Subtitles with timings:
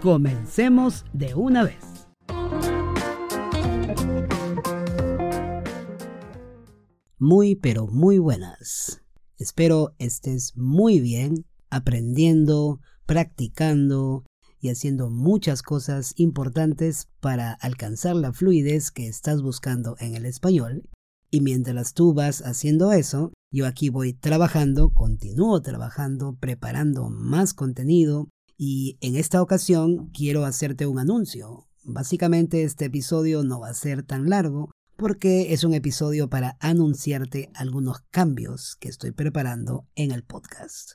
[0.00, 2.08] comencemos de una vez.
[7.18, 9.02] Muy pero muy buenas.
[9.38, 14.24] Espero estés muy bien aprendiendo, practicando
[14.60, 20.88] y haciendo muchas cosas importantes para alcanzar la fluidez que estás buscando en el español.
[21.30, 28.28] Y mientras tú vas haciendo eso, yo aquí voy trabajando, continúo trabajando, preparando más contenido,
[28.56, 31.68] y en esta ocasión quiero hacerte un anuncio.
[31.84, 37.50] Básicamente este episodio no va a ser tan largo porque es un episodio para anunciarte
[37.54, 40.92] algunos cambios que estoy preparando en el podcast.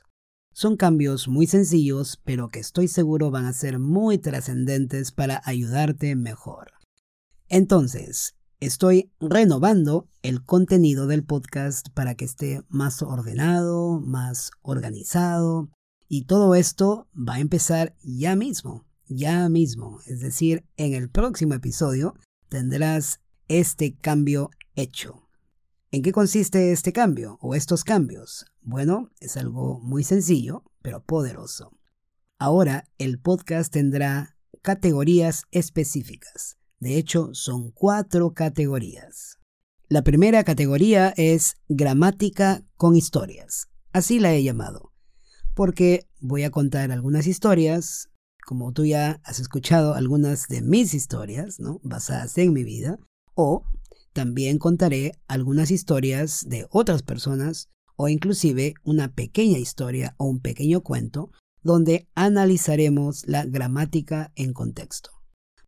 [0.52, 6.14] Son cambios muy sencillos, pero que estoy seguro van a ser muy trascendentes para ayudarte
[6.14, 6.72] mejor.
[7.48, 15.70] Entonces, estoy renovando el contenido del podcast para que esté más ordenado, más organizado,
[16.14, 19.98] y todo esto va a empezar ya mismo, ya mismo.
[20.06, 22.14] Es decir, en el próximo episodio
[22.50, 25.26] tendrás este cambio hecho.
[25.90, 28.44] ¿En qué consiste este cambio o estos cambios?
[28.60, 31.78] Bueno, es algo muy sencillo, pero poderoso.
[32.38, 36.58] Ahora el podcast tendrá categorías específicas.
[36.78, 39.38] De hecho, son cuatro categorías.
[39.88, 43.70] La primera categoría es gramática con historias.
[43.94, 44.91] Así la he llamado
[45.54, 48.08] porque voy a contar algunas historias,
[48.46, 51.80] como tú ya has escuchado algunas de mis historias, ¿no?
[51.82, 52.98] basadas en mi vida,
[53.34, 53.64] o
[54.12, 60.82] también contaré algunas historias de otras personas o inclusive una pequeña historia o un pequeño
[60.82, 61.30] cuento
[61.62, 65.10] donde analizaremos la gramática en contexto.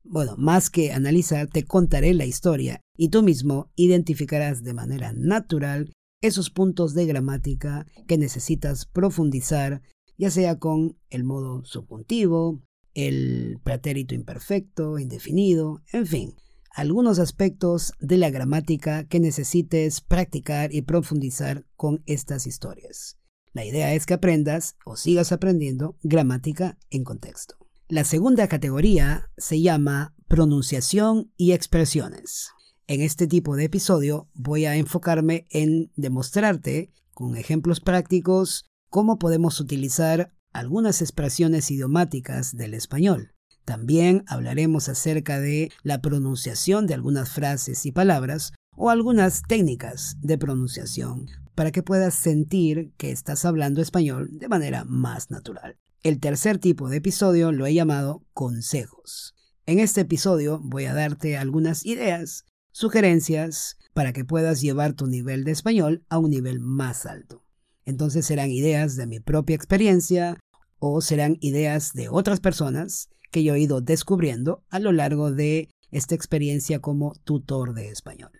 [0.02, 5.92] Bueno, más que analizar, te contaré la historia y tú mismo identificarás de manera natural
[6.26, 9.82] esos puntos de gramática que necesitas profundizar,
[10.16, 12.62] ya sea con el modo subjuntivo,
[12.94, 16.34] el pretérito imperfecto, indefinido, en fin,
[16.70, 23.18] algunos aspectos de la gramática que necesites practicar y profundizar con estas historias.
[23.52, 27.56] La idea es que aprendas o sigas aprendiendo gramática en contexto.
[27.86, 32.48] La segunda categoría se llama pronunciación y expresiones.
[32.86, 39.58] En este tipo de episodio voy a enfocarme en demostrarte con ejemplos prácticos cómo podemos
[39.58, 43.32] utilizar algunas expresiones idiomáticas del español.
[43.64, 50.36] También hablaremos acerca de la pronunciación de algunas frases y palabras o algunas técnicas de
[50.36, 55.78] pronunciación para que puedas sentir que estás hablando español de manera más natural.
[56.02, 59.34] El tercer tipo de episodio lo he llamado consejos.
[59.64, 65.44] En este episodio voy a darte algunas ideas sugerencias para que puedas llevar tu nivel
[65.44, 67.44] de español a un nivel más alto.
[67.84, 70.40] Entonces serán ideas de mi propia experiencia
[70.80, 75.70] o serán ideas de otras personas que yo he ido descubriendo a lo largo de
[75.92, 78.32] esta experiencia como tutor de español.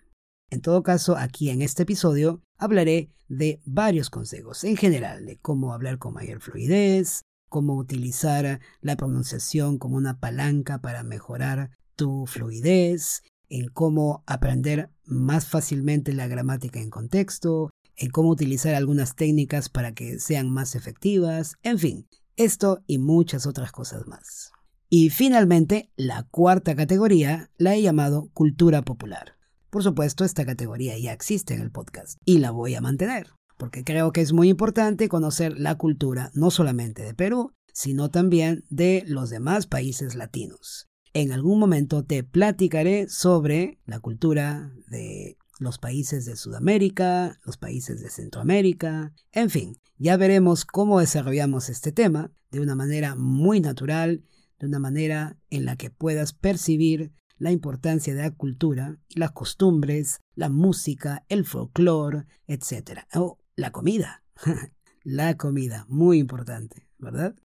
[0.51, 5.73] En todo caso, aquí en este episodio hablaré de varios consejos en general, de cómo
[5.73, 13.21] hablar con mayor fluidez, cómo utilizar la pronunciación como una palanca para mejorar tu fluidez
[13.55, 19.93] en cómo aprender más fácilmente la gramática en contexto, en cómo utilizar algunas técnicas para
[19.93, 24.51] que sean más efectivas, en fin, esto y muchas otras cosas más.
[24.89, 29.37] Y finalmente, la cuarta categoría la he llamado cultura popular.
[29.69, 33.27] Por supuesto, esta categoría ya existe en el podcast y la voy a mantener,
[33.57, 38.65] porque creo que es muy importante conocer la cultura no solamente de Perú, sino también
[38.69, 40.89] de los demás países latinos.
[41.15, 48.01] En algún momento te platicaré sobre la cultura de los países de Sudamérica, los países
[48.01, 54.25] de Centroamérica, en fin, ya veremos cómo desarrollamos este tema de una manera muy natural,
[54.59, 60.19] de una manera en la que puedas percibir la importancia de la cultura, las costumbres,
[60.33, 63.03] la música, el folclore, etc.
[63.13, 64.25] O la comida.
[65.05, 67.37] la comida, muy importante, ¿verdad?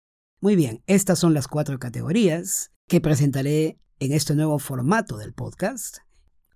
[0.40, 5.98] Muy bien, estas son las cuatro categorías que presentaré en este nuevo formato del podcast.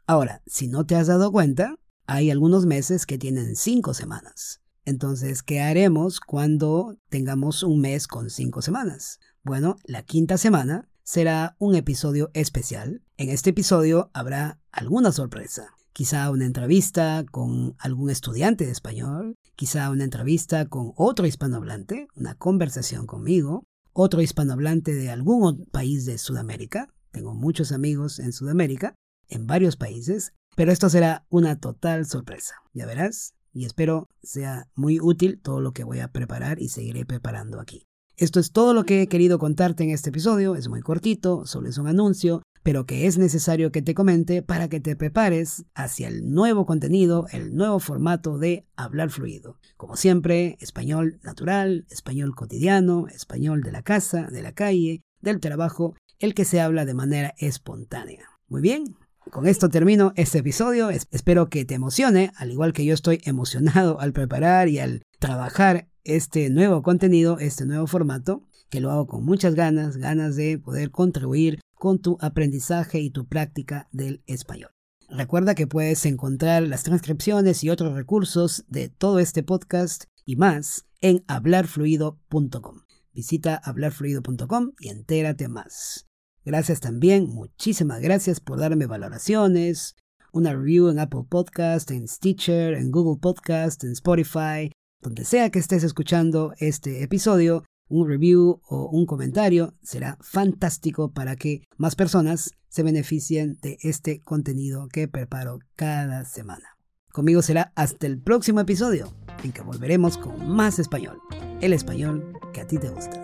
[0.06, 1.76] Ahora, si no te has dado cuenta,
[2.06, 4.62] hay algunos meses que tienen cinco semanas.
[4.87, 9.20] Entonces, ¿qué haremos cuando tengamos un mes con cinco semanas?
[9.44, 13.02] Bueno, la quinta semana será un episodio especial.
[13.19, 15.75] En este episodio habrá alguna sorpresa.
[15.93, 22.34] Quizá una entrevista con algún estudiante de español, quizá una entrevista con otro hispanohablante, una
[22.37, 26.89] conversación conmigo, otro hispanohablante de algún país de Sudamérica.
[27.11, 28.94] Tengo muchos amigos en Sudamérica,
[29.29, 32.55] en varios países, pero esto será una total sorpresa.
[32.73, 37.05] Ya verás, y espero sea muy útil todo lo que voy a preparar y seguiré
[37.05, 37.87] preparando aquí.
[38.17, 41.69] Esto es todo lo que he querido contarte en este episodio, es muy cortito, solo
[41.69, 46.09] es un anuncio, pero que es necesario que te comente para que te prepares hacia
[46.09, 49.59] el nuevo contenido, el nuevo formato de hablar fluido.
[49.76, 55.94] Como siempre, español natural, español cotidiano, español de la casa, de la calle, del trabajo,
[56.19, 58.29] el que se habla de manera espontánea.
[58.49, 58.97] Muy bien,
[59.31, 60.91] con esto termino este episodio.
[60.91, 65.88] Espero que te emocione, al igual que yo estoy emocionado al preparar y al trabajar
[66.05, 70.91] este nuevo contenido, este nuevo formato, que lo hago con muchas ganas, ganas de poder
[70.91, 74.70] contribuir con tu aprendizaje y tu práctica del español.
[75.08, 80.87] Recuerda que puedes encontrar las transcripciones y otros recursos de todo este podcast y más
[81.00, 82.82] en hablarfluido.com.
[83.12, 86.06] Visita hablarfluido.com y entérate más.
[86.44, 89.96] Gracias también, muchísimas gracias por darme valoraciones,
[90.32, 94.70] una review en Apple Podcast, en Stitcher, en Google Podcast, en Spotify,
[95.00, 101.37] donde sea que estés escuchando este episodio, un review o un comentario será fantástico para
[101.37, 106.79] que más personas se beneficien de este contenido que preparo cada semana.
[107.12, 109.12] Conmigo será hasta el próximo episodio,
[109.44, 111.20] en que volveremos con más español,
[111.61, 113.22] el español que a ti te gusta.